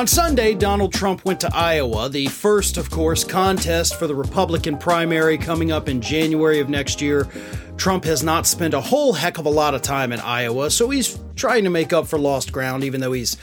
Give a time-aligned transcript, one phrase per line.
[0.00, 4.78] On Sunday, Donald Trump went to Iowa, the first, of course, contest for the Republican
[4.78, 7.28] primary coming up in January of next year.
[7.76, 10.88] Trump has not spent a whole heck of a lot of time in Iowa, so
[10.88, 13.36] he's trying to make up for lost ground, even though he's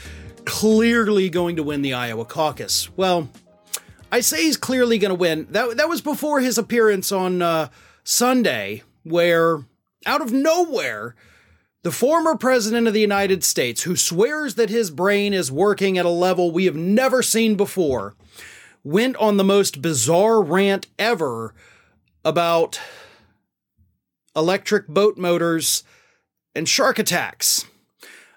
[0.46, 2.88] clearly going to win the Iowa caucus.
[2.96, 3.28] Well,
[4.10, 5.46] I say he's clearly going to win.
[5.50, 7.68] That, that was before his appearance on uh,
[8.02, 9.60] Sunday, where
[10.06, 11.14] out of nowhere,
[11.88, 16.04] the former president of the United States, who swears that his brain is working at
[16.04, 18.14] a level we have never seen before,
[18.84, 21.54] went on the most bizarre rant ever
[22.26, 22.78] about
[24.36, 25.82] electric boat motors
[26.54, 27.64] and shark attacks.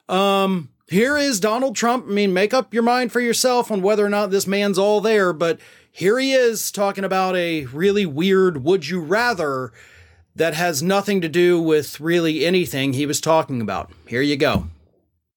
[0.08, 2.06] Um, here is Donald Trump.
[2.08, 5.02] I mean, make up your mind for yourself on whether or not this man's all
[5.02, 5.60] there, but
[5.92, 9.74] here he is talking about a really weird would you rather
[10.36, 13.92] that has nothing to do with really anything he was talking about.
[14.08, 14.68] Here you go.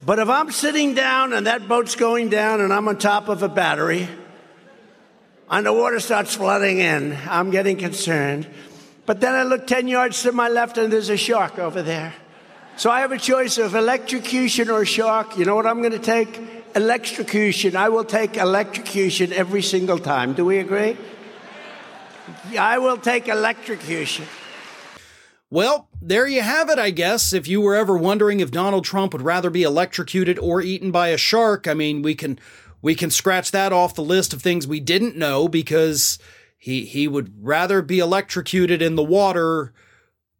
[0.05, 3.43] But if I'm sitting down and that boat's going down and I'm on top of
[3.43, 4.09] a battery
[5.51, 8.47] and the water starts flooding in, I'm getting concerned.
[9.07, 12.15] But then I look 10 yards to my left and there's a shark over there.
[12.77, 15.39] So I have a choice of electrocution or shark.
[15.39, 16.41] You know what I'm going to take?
[16.75, 17.77] Electrocution.
[17.77, 20.35] I will take electrocution every single time.
[20.35, 20.97] Do we agree?
[22.59, 24.27] I will take electrocution.
[25.55, 27.33] Well, there you have it, I guess.
[27.33, 31.11] If you were ever wondering if Donald Trump would rather be electrocuted or eaten by
[31.11, 32.41] a shark, I mean, we can
[32.83, 36.19] we can scratch that off the list of things we didn't know because
[36.59, 39.73] he he would rather be electrocuted in the water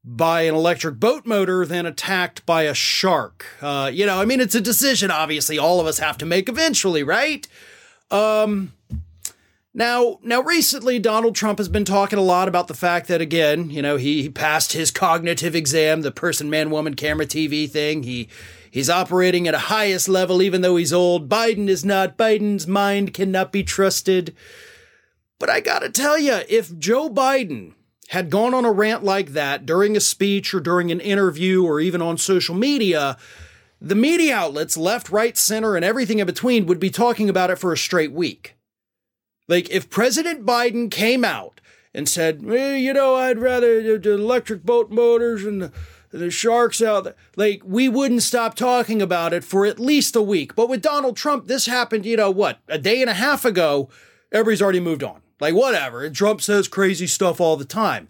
[0.03, 3.47] by an electric boat motor than attacked by a shark.
[3.63, 5.13] Uh, you know, I mean, it's a decision.
[5.13, 7.47] Obviously, all of us have to make eventually, right?
[8.11, 8.73] Um,
[9.75, 13.71] now, now recently Donald Trump has been talking a lot about the fact that again,
[13.71, 18.05] you know, he, he passed his cognitive exam, the person man woman camera TV thing.
[18.05, 18.29] He
[18.71, 21.29] he's operating at a highest level even though he's old.
[21.29, 22.17] Biden is not.
[22.17, 24.35] Biden's mind cannot be trusted.
[25.41, 27.75] But I got to tell you, if Joe Biden
[28.09, 31.81] had gone on a rant like that during a speech or during an interview or
[31.81, 33.17] even on social media,
[33.81, 37.59] the media outlets, left, right, center, and everything in between would be talking about it
[37.59, 38.55] for a straight week.
[39.49, 41.61] Like, if President Biden came out
[41.93, 45.73] and said, you know, I'd rather the electric boat motors and the,
[46.11, 50.23] the sharks out there, like, we wouldn't stop talking about it for at least a
[50.23, 50.55] week.
[50.55, 53.91] But with Donald Trump, this happened, you know, what, a day and a half ago,
[54.33, 55.21] everybody's already moved on.
[55.41, 56.09] Like, whatever.
[56.11, 58.09] Trump says crazy stuff all the time.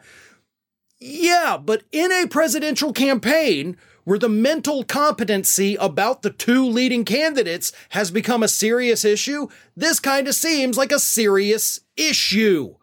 [1.00, 7.72] Yeah, but in a presidential campaign, where the mental competency about the two leading candidates
[7.90, 12.74] has become a serious issue, this kind of seems like a serious issue.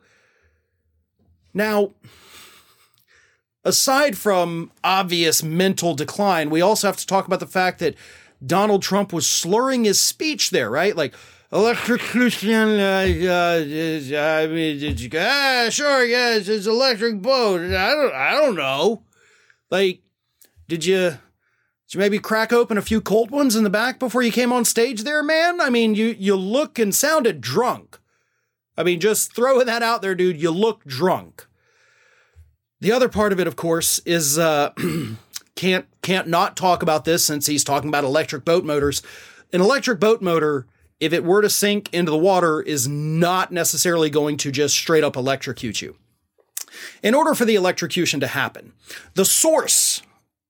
[1.54, 1.94] Now,
[3.64, 7.96] aside from obvious mental decline, we also have to talk about the fact that
[8.44, 10.96] Donald Trump was slurring his speech there, right?
[10.96, 11.14] Like,
[11.54, 13.64] electrocution, uh, uh,
[14.18, 17.62] I mean, you, ah, sure, it's, it's electric boat.
[17.62, 19.04] I don't, I don't know.
[19.70, 20.02] Like,
[20.72, 24.22] did you did you maybe crack open a few cold ones in the back before
[24.22, 25.60] you came on stage there, man?
[25.60, 28.00] I mean, you you look and sounded drunk.
[28.78, 31.46] I mean, just throwing that out there, dude, you look drunk.
[32.80, 34.72] The other part of it, of course, is uh,
[35.56, 39.02] can't can't not talk about this since he's talking about electric boat motors.
[39.52, 40.68] An electric boat motor,
[41.02, 45.04] if it were to sink into the water, is not necessarily going to just straight
[45.04, 45.98] up electrocute you.
[47.04, 48.72] In order for the electrocution to happen,
[49.16, 50.02] the source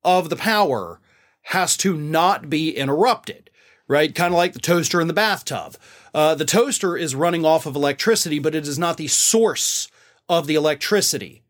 [0.03, 0.99] of the power
[1.43, 3.49] has to not be interrupted,
[3.87, 4.13] right?
[4.13, 5.75] Kind of like the toaster in the bathtub.
[6.13, 9.89] Uh, the toaster is running off of electricity, but it is not the source
[10.27, 11.41] of the electricity.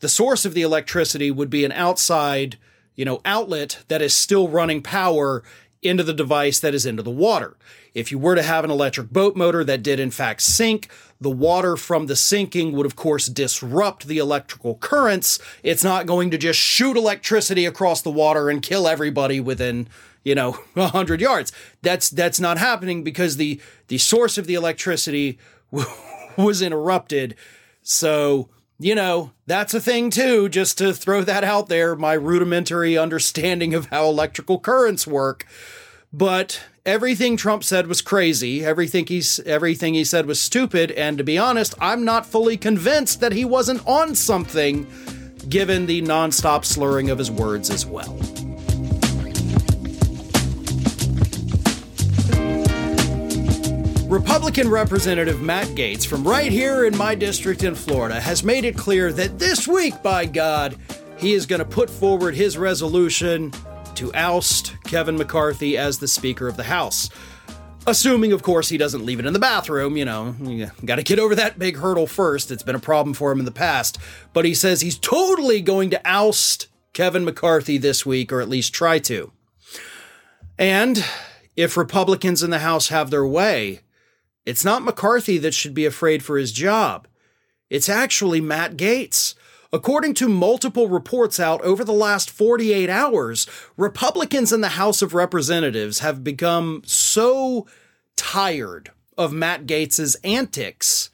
[0.00, 2.56] The source of the electricity would be an outside,
[2.94, 5.42] you know, outlet that is still running power
[5.82, 7.56] into the device that is into the water.
[7.98, 10.88] If you were to have an electric boat motor that did in fact sink,
[11.20, 15.40] the water from the sinking would of course disrupt the electrical currents.
[15.64, 19.88] It's not going to just shoot electricity across the water and kill everybody within,
[20.22, 21.52] you know, 100 yards.
[21.82, 25.38] That's that's not happening because the the source of the electricity
[26.36, 27.34] was interrupted.
[27.82, 28.48] So,
[28.78, 33.74] you know, that's a thing too, just to throw that out there, my rudimentary understanding
[33.74, 35.46] of how electrical currents work.
[36.12, 38.64] But everything Trump said was crazy.
[38.64, 40.90] Everything he's everything he said was stupid.
[40.92, 44.86] And to be honest, I'm not fully convinced that he wasn't on something,
[45.50, 48.18] given the nonstop slurring of his words as well.
[54.08, 58.74] Republican Representative Matt Gaetz from right here in my district in Florida has made it
[58.74, 60.74] clear that this week, by God,
[61.18, 63.52] he is going to put forward his resolution
[63.98, 67.10] to oust Kevin McCarthy as the Speaker of the House.
[67.84, 71.02] Assuming, of course, he doesn't leave it in the bathroom, you know, you got to
[71.02, 72.52] get over that big hurdle first.
[72.52, 73.98] It's been a problem for him in the past.
[74.32, 78.72] But he says he's totally going to oust Kevin McCarthy this week, or at least
[78.72, 79.32] try to.
[80.56, 81.04] And
[81.56, 83.80] if Republicans in the House have their way,
[84.46, 87.08] it's not McCarthy that should be afraid for his job.
[87.68, 89.34] It's actually Matt Gaetz.
[89.70, 95.12] According to multiple reports out over the last 48 hours, Republicans in the House of
[95.12, 97.66] Representatives have become so
[98.16, 101.10] tired of Matt Gaetz's antics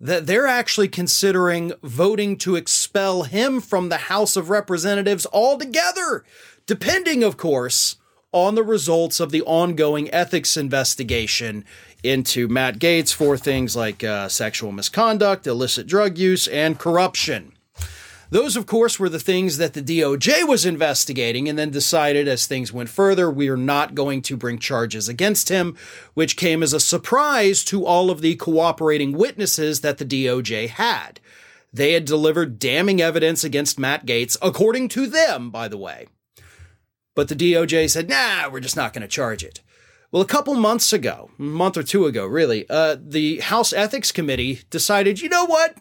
[0.00, 6.24] that they're actually considering voting to expel him from the House of Representatives altogether,
[6.66, 7.96] depending, of course,
[8.32, 11.64] on the results of the ongoing ethics investigation
[12.04, 17.52] into Matt Gaetz for things like uh, sexual misconduct, illicit drug use, and corruption.
[18.30, 22.46] Those, of course, were the things that the DOJ was investigating and then decided as
[22.46, 25.76] things went further, we are not going to bring charges against him,
[26.14, 31.20] which came as a surprise to all of the cooperating witnesses that the DOJ had.
[31.72, 36.06] They had delivered damning evidence against Matt Gaetz, according to them, by the way.
[37.14, 39.60] But the DOJ said, nah, we're just not going to charge it.
[40.14, 44.12] Well, a couple months ago, a month or two ago, really, uh, the House Ethics
[44.12, 45.76] Committee decided, you know what?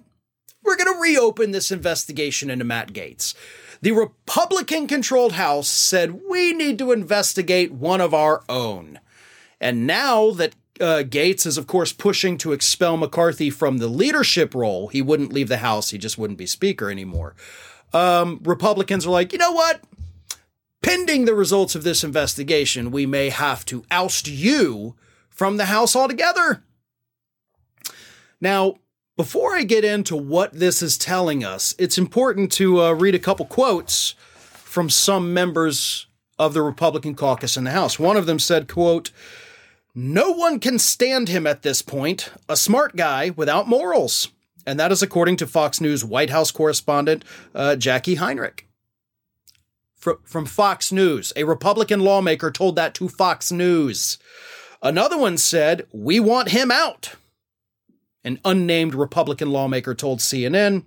[0.63, 3.35] We're going to reopen this investigation into Matt Gaetz.
[3.83, 8.99] The Republican controlled House said, we need to investigate one of our own.
[9.61, 14.55] And now that uh, Gaetz is, of course, pushing to expel McCarthy from the leadership
[14.55, 17.35] role, he wouldn't leave the House, he just wouldn't be Speaker anymore.
[17.93, 19.81] Um, Republicans are like, you know what?
[20.83, 24.95] Pending the results of this investigation, we may have to oust you
[25.29, 26.61] from the House altogether.
[28.41, 28.75] Now,
[29.15, 33.19] before I get into what this is telling us, it's important to uh, read a
[33.19, 36.07] couple quotes from some members
[36.37, 37.97] of the Republican caucus in the House.
[37.97, 39.11] One of them said, quote,
[39.95, 44.29] no one can stand him at this point, a smart guy without morals.
[44.65, 47.23] And that is according to Fox News White House correspondent
[47.55, 48.67] uh, Jackie Heinrich
[50.23, 51.33] from Fox News.
[51.35, 54.17] A Republican lawmaker told that to Fox News.
[54.81, 57.15] Another one said, We want him out.
[58.23, 60.83] An unnamed Republican lawmaker told CNN.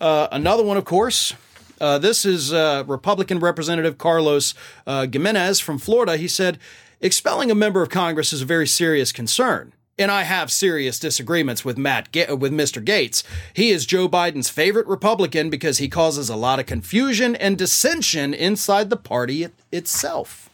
[0.00, 1.34] Uh, another one, of course,
[1.80, 4.54] uh, this is uh, Republican Representative Carlos
[4.86, 6.16] uh, Gimenez from Florida.
[6.16, 6.58] He said,
[7.00, 11.64] Expelling a member of Congress is a very serious concern and I have serious disagreements
[11.64, 12.08] with Matt
[12.38, 12.82] with Mr.
[12.82, 13.22] Gaetz.
[13.54, 18.32] He is Joe Biden's favorite Republican because he causes a lot of confusion and dissension
[18.32, 20.48] inside the party it, itself.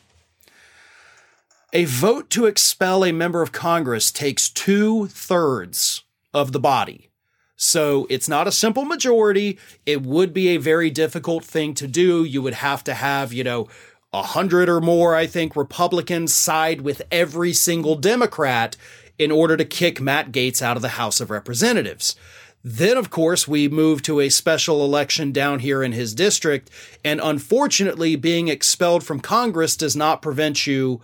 [1.73, 6.02] A vote to expel a member of Congress takes two thirds
[6.32, 7.11] of the body.
[7.56, 9.58] So it's not a simple majority.
[9.84, 12.25] It would be a very difficult thing to do.
[12.25, 13.69] You would have to have, you know,
[14.12, 18.76] a hundred or more, I think, Republicans side with every single Democrat
[19.19, 22.15] in order to kick Matt Gaetz out of the House of Representatives.
[22.62, 26.70] Then, of course, we move to a special election down here in his district.
[27.05, 31.00] And unfortunately, being expelled from Congress does not prevent you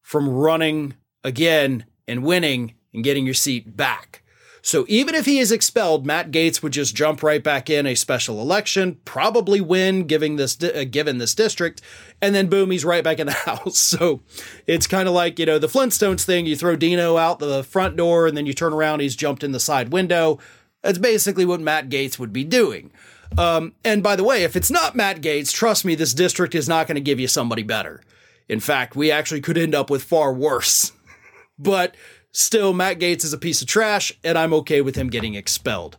[0.00, 0.94] from running
[1.24, 4.21] again and winning and getting your seat back.
[4.64, 7.96] So even if he is expelled, Matt Gaetz would just jump right back in a
[7.96, 11.82] special election, probably win, giving this uh, given this district,
[12.20, 13.76] and then boom, he's right back in the house.
[13.76, 14.22] So
[14.68, 17.96] it's kind of like you know the Flintstones thing: you throw Dino out the front
[17.96, 20.38] door, and then you turn around, he's jumped in the side window.
[20.82, 22.92] That's basically what Matt Gaetz would be doing.
[23.36, 26.68] Um, and by the way, if it's not Matt Gaetz, trust me, this district is
[26.68, 28.02] not going to give you somebody better.
[28.48, 30.92] In fact, we actually could end up with far worse.
[31.58, 31.96] but
[32.32, 35.98] Still, Matt Gaetz is a piece of trash, and I'm okay with him getting expelled.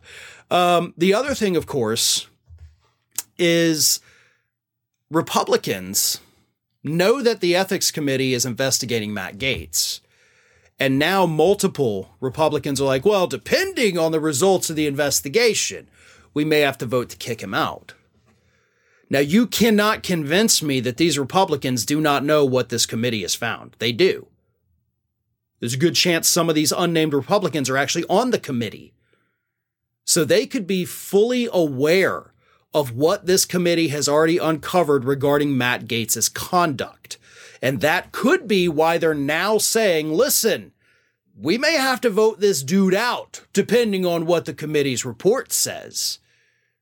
[0.50, 2.26] Um, the other thing, of course,
[3.38, 4.00] is
[5.10, 6.20] Republicans
[6.82, 10.00] know that the ethics committee is investigating Matt Gaetz.
[10.78, 15.88] And now multiple Republicans are like, well, depending on the results of the investigation,
[16.34, 17.94] we may have to vote to kick him out.
[19.08, 23.34] Now, you cannot convince me that these Republicans do not know what this committee has
[23.34, 23.76] found.
[23.78, 24.26] They do.
[25.60, 28.92] There's a good chance some of these unnamed Republicans are actually on the committee.
[30.04, 32.32] So they could be fully aware
[32.74, 37.18] of what this committee has already uncovered regarding Matt Gaetz's conduct.
[37.62, 40.72] And that could be why they're now saying, listen,
[41.36, 46.18] we may have to vote this dude out, depending on what the committee's report says.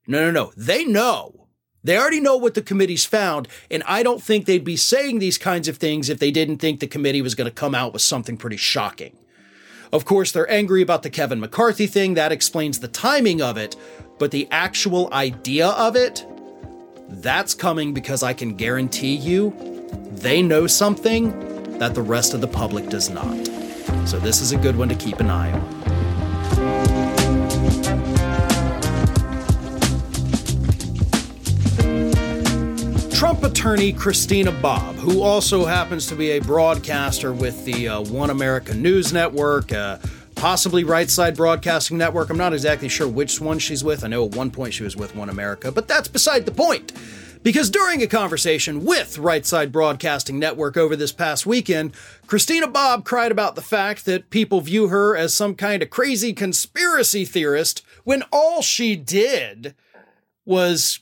[0.06, 0.52] No, no, no.
[0.56, 1.41] They know.
[1.84, 5.36] They already know what the committee's found, and I don't think they'd be saying these
[5.36, 8.02] kinds of things if they didn't think the committee was going to come out with
[8.02, 9.16] something pretty shocking.
[9.92, 12.14] Of course, they're angry about the Kevin McCarthy thing.
[12.14, 13.76] That explains the timing of it,
[14.18, 16.24] but the actual idea of it,
[17.08, 19.52] that's coming because I can guarantee you
[20.12, 23.46] they know something that the rest of the public does not.
[24.06, 25.81] So, this is a good one to keep an eye on.
[33.22, 38.30] Trump attorney Christina Bobb, who also happens to be a broadcaster with the uh, One
[38.30, 39.98] America News Network, uh,
[40.34, 42.30] possibly Right Side Broadcasting Network.
[42.30, 44.02] I'm not exactly sure which one she's with.
[44.02, 46.94] I know at one point she was with One America, but that's beside the point.
[47.44, 51.92] Because during a conversation with Right Side Broadcasting Network over this past weekend,
[52.26, 56.32] Christina Bobb cried about the fact that people view her as some kind of crazy
[56.32, 59.76] conspiracy theorist when all she did
[60.44, 60.98] was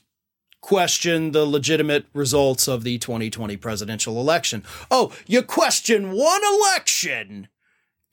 [0.61, 4.63] question the legitimate results of the 2020 presidential election.
[4.89, 7.47] Oh, you question one election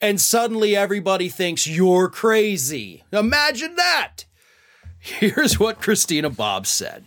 [0.01, 3.03] and suddenly everybody thinks you're crazy.
[3.11, 4.25] Imagine that.
[4.99, 7.05] Here's what Christina Bobb said.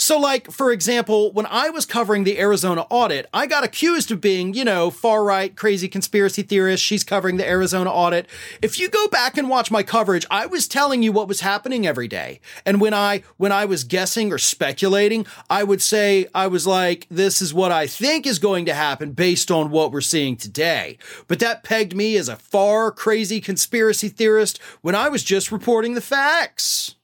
[0.00, 4.20] So, like, for example, when I was covering the Arizona audit, I got accused of
[4.20, 6.84] being, you know, far right, crazy conspiracy theorist.
[6.84, 8.28] She's covering the Arizona audit.
[8.62, 11.84] If you go back and watch my coverage, I was telling you what was happening
[11.84, 12.40] every day.
[12.64, 17.08] And when I, when I was guessing or speculating, I would say, I was like,
[17.10, 20.96] this is what I think is going to happen based on what we're seeing today.
[21.26, 25.94] But that pegged me as a far crazy conspiracy theorist when I was just reporting
[25.94, 26.94] the facts.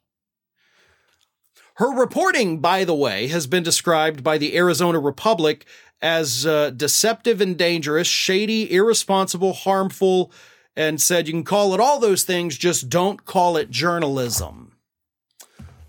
[1.74, 5.66] Her reporting, by the way, has been described by the Arizona Republic
[6.00, 10.30] as uh, deceptive and dangerous, shady, irresponsible, harmful,
[10.76, 14.76] and said you can call it all those things, just don't call it journalism.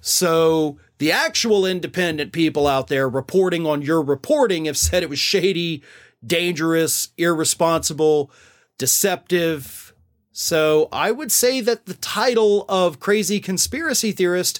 [0.01, 5.20] So the actual independent people out there reporting on your reporting have said it was
[5.20, 5.84] shady,
[6.25, 8.32] dangerous, irresponsible,
[8.77, 9.94] deceptive.
[10.32, 14.60] So I would say that the title of crazy conspiracy theorist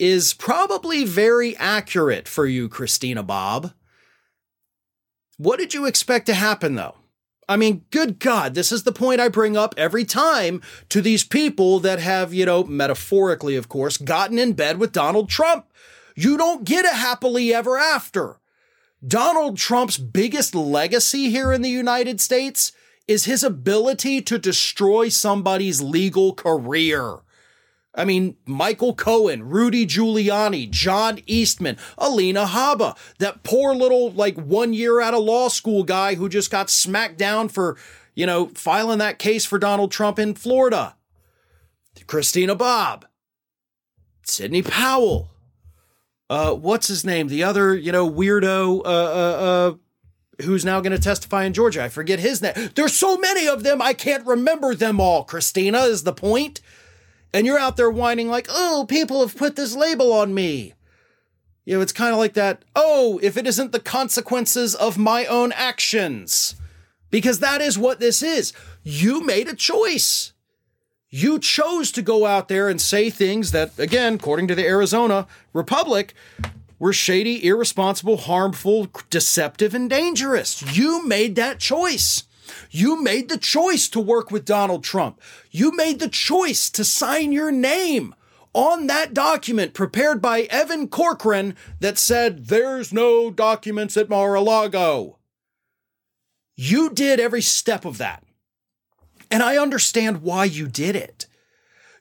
[0.00, 3.74] is probably very accurate for you, Christina Bobb.
[5.36, 6.96] What did you expect to happen, though?
[7.46, 11.22] I mean, good God, this is the point I bring up every time to these
[11.22, 15.66] people that have, you know, metaphorically, of course, gotten in bed with Donald Trump.
[16.16, 18.38] You don't get a happily ever after.
[19.06, 22.72] Donald Trump's biggest legacy here in the United States
[23.08, 27.18] is his ability to destroy somebody's legal career.
[27.94, 34.72] I mean, Michael Cohen, Rudy Giuliani, John Eastman, Alina Habba, that poor little, like, one
[34.72, 37.76] year out of law school guy who just got smacked down for,
[38.14, 40.94] you know, filing that case for Donald Trump in Florida.
[42.06, 43.06] Christina Bobb,
[44.22, 45.30] Sidney Powell.
[46.28, 47.26] Uh, what's his name?
[47.26, 49.74] The other, you know, weirdo, uh, uh, uh,
[50.44, 51.82] who's now going to testify in Georgia.
[51.82, 52.54] I forget his name.
[52.76, 55.24] There's so many of them, I can't remember them all.
[55.24, 56.60] Christina is the point
[57.32, 60.74] and you're out there whining like, oh, people have put this label on me.
[61.64, 65.26] You know, it's kind of like that, oh, if it isn't the consequences of my
[65.26, 66.56] own actions.
[67.10, 68.52] Because that is what this is.
[68.82, 70.32] You made a choice.
[71.10, 75.26] You chose to go out there and say things that, again, according to the Arizona
[75.52, 76.14] Republic,
[76.78, 80.76] were shady, irresponsible, harmful, deceptive, and dangerous.
[80.76, 82.24] You made that choice.
[82.70, 85.20] You made the choice to work with Donald Trump.
[85.50, 88.14] You made the choice to sign your name
[88.52, 94.40] on that document prepared by Evan Corcoran that said, There's no documents at Mar a
[94.40, 95.18] Lago.
[96.56, 98.24] You did every step of that.
[99.30, 101.26] And I understand why you did it.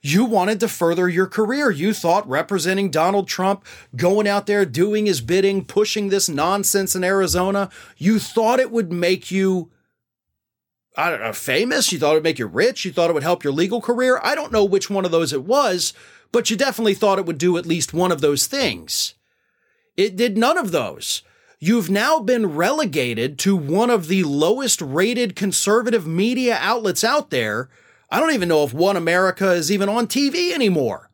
[0.01, 1.69] You wanted to further your career.
[1.69, 3.65] You thought representing Donald Trump,
[3.95, 8.91] going out there doing his bidding, pushing this nonsense in Arizona, you thought it would
[8.91, 9.71] make you
[10.97, 11.91] I don't know, famous.
[11.91, 12.83] You thought it would make you rich.
[12.83, 14.19] You thought it would help your legal career.
[14.23, 15.93] I don't know which one of those it was,
[16.31, 19.15] but you definitely thought it would do at least one of those things.
[19.95, 21.23] It did none of those.
[21.59, 27.69] You've now been relegated to one of the lowest rated conservative media outlets out there.
[28.09, 31.11] I don't even know if One America is even on TV anymore.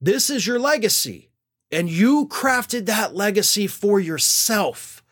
[0.00, 1.30] This is your legacy,
[1.70, 5.02] and you crafted that legacy for yourself.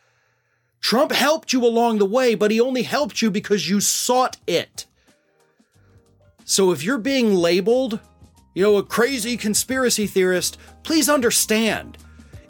[0.85, 4.85] Trump helped you along the way, but he only helped you because you sought it.
[6.45, 8.01] So if you're being labeled,
[8.53, 11.97] you know, a crazy conspiracy theorist, please understand.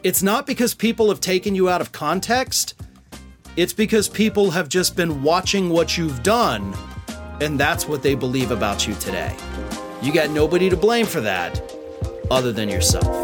[0.03, 2.75] It's not because people have taken you out of context.
[3.55, 6.75] It's because people have just been watching what you've done,
[7.41, 9.33] and that's what they believe about you today.
[10.03, 11.63] You got nobody to blame for that
[12.33, 13.24] other than yourself.